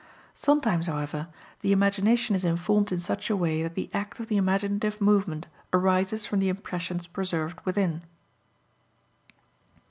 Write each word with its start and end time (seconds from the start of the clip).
Sometimes, 0.33 0.87
however, 0.87 1.27
the 1.59 1.71
imagination 1.71 2.33
is 2.33 2.43
informed 2.43 2.91
in 2.91 2.99
such 2.99 3.29
a 3.29 3.35
way 3.35 3.61
that 3.61 3.75
the 3.75 3.87
act 3.93 4.19
of 4.19 4.29
the 4.29 4.35
imaginative 4.37 4.99
movement 4.99 5.45
arises 5.71 6.25
from 6.25 6.39
the 6.39 6.49
impressions 6.49 7.05
preserved 7.05 7.59
within. 7.65 8.01